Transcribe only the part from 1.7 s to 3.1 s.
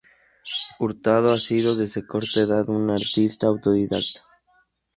desde corta edad una